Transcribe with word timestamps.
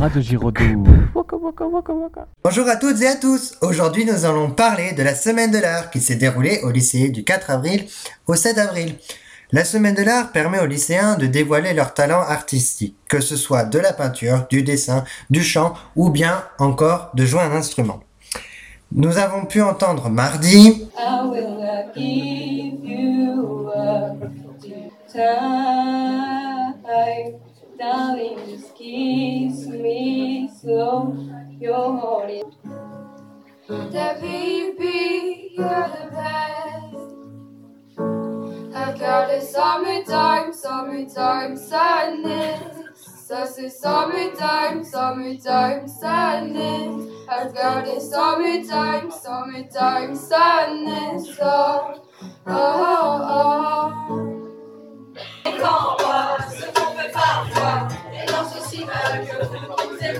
de 0.00 0.20
Giraudoux. 0.20 0.84
Bonjour 2.42 2.68
à 2.68 2.76
toutes 2.76 3.00
et 3.00 3.06
à 3.06 3.14
tous. 3.16 3.54
Aujourd'hui, 3.62 4.04
nous 4.04 4.24
allons 4.24 4.50
parler 4.50 4.92
de 4.92 5.02
la 5.02 5.14
semaine 5.14 5.50
de 5.50 5.58
l'art 5.58 5.90
qui 5.90 6.00
s'est 6.00 6.16
déroulée 6.16 6.60
au 6.62 6.70
lycée 6.70 7.08
du 7.10 7.24
4 7.24 7.50
avril 7.50 7.86
au 8.26 8.34
7 8.34 8.58
avril. 8.58 8.96
La 9.52 9.64
semaine 9.64 9.94
de 9.94 10.02
l'art 10.02 10.32
permet 10.32 10.58
aux 10.58 10.66
lycéens 10.66 11.16
de 11.16 11.26
dévoiler 11.26 11.74
leurs 11.74 11.94
talents 11.94 12.22
artistiques, 12.22 12.96
que 13.08 13.20
ce 13.20 13.36
soit 13.36 13.64
de 13.64 13.78
la 13.78 13.92
peinture, 13.92 14.46
du 14.50 14.62
dessin, 14.62 15.04
du 15.30 15.42
chant 15.42 15.74
ou 15.96 16.10
bien 16.10 16.42
encore 16.58 17.10
de 17.14 17.24
jouer 17.24 17.42
un 17.42 17.52
instrument. 17.52 18.00
Nous 18.92 19.16
avons 19.18 19.44
pu 19.44 19.62
entendre 19.62 20.08
mardi, 20.08 20.88
I 20.96 21.20
will 21.28 21.56
not 21.58 21.94
give 21.94 22.84
you 22.84 23.70
The 33.94 34.18
baby, 34.20 35.52
you're 35.54 35.68
the 35.68 36.10
best. 36.10 36.96
I've 38.74 38.98
got 38.98 39.30
a 39.30 39.40
summertime, 39.40 40.52
summertime 40.52 41.56
sadness. 41.56 42.60
Ça 43.28 43.46
c'est 43.46 43.68
summertime, 43.68 44.82
summertime 44.82 45.86
sadness. 45.86 47.08
I've 47.28 47.54
got 47.54 47.86
a 47.86 48.00
summertime, 48.00 49.12
summertime 49.12 50.16
sadness. 50.16 51.38
Oh, 51.40 51.94
oh, 52.48 53.20
oh. 53.30 53.92
Quand 55.44 55.96
moi, 56.02 56.38
ce 56.50 56.66
qu'on 56.74 56.94
et 60.02 60.18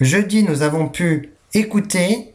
jeudi, 0.00 0.42
nous 0.42 0.62
avons 0.62 0.88
pu 0.88 1.34
écouter 1.52 2.34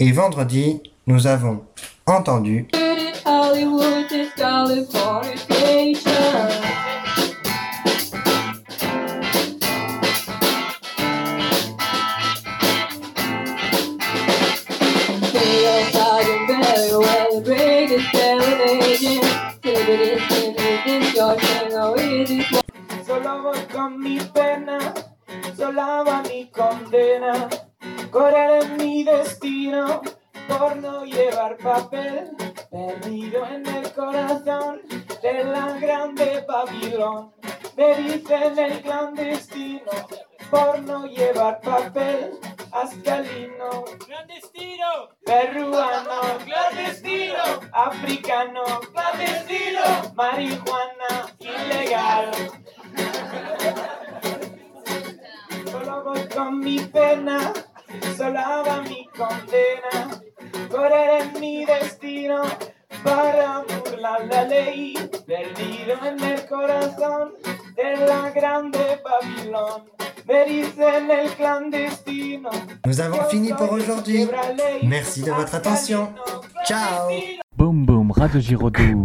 et 0.00 0.12
vendredi, 0.12 0.82
nous 1.06 1.26
avons 1.26 1.62
entendu 2.06 2.66
Solo 22.24 23.42
voy 23.42 23.58
con 23.70 24.00
mi 24.00 24.18
pena, 24.18 24.78
sola 25.54 26.02
va 26.02 26.22
mi 26.22 26.50
condena. 26.50 27.50
Correr 28.10 28.64
en 28.64 28.76
mi 28.78 29.04
destino 29.04 30.00
por 30.48 30.74
no 30.76 31.04
llevar 31.04 31.58
papel. 31.58 32.30
Perdido 32.70 33.44
en 33.46 33.66
el 33.66 33.92
corazón 33.92 34.80
de 35.20 35.44
la 35.44 35.78
grande 35.78 36.42
Babilón. 36.48 37.34
Me 37.76 37.94
dicen 37.96 38.58
el 38.58 38.80
clandestino 38.80 39.92
por 40.50 40.80
no 40.80 41.06
llevar 41.06 41.60
papel. 41.60 42.38
Ascalino, 42.72 43.84
clandestino, 44.06 45.10
peruano, 45.26 46.38
clandestino, 46.44 47.42
africano, 47.72 48.64
clandestino, 48.92 50.14
marihuana, 50.14 50.83
voy 56.14 56.28
con 56.28 56.60
mi 56.60 56.78
pena, 56.80 57.52
sola 58.16 58.62
va 58.66 58.82
mi 58.82 59.08
condena. 59.16 60.20
Correr 60.70 61.22
en 61.22 61.40
mi 61.40 61.64
destino 61.64 62.42
para 63.02 63.62
burlar 63.62 64.26
la 64.26 64.44
ley. 64.44 64.94
Perdido 65.26 65.94
en 66.04 66.22
el 66.22 66.46
corazón 66.46 67.34
de 67.76 68.06
la 68.06 68.30
grande 68.30 69.00
Babilón. 69.04 69.94
Nous 72.86 73.00
avons 73.00 73.24
fini 73.28 73.52
pour 73.52 73.72
aujourd'hui. 73.72 74.26
Merci 74.82 75.22
de 75.22 75.30
votre 75.30 75.54
attention. 75.54 76.14
Ciao 76.66 77.10
Boum 77.56 77.84
boum, 77.84 78.10
de 78.32 78.40
Giraudoux. 78.40 79.02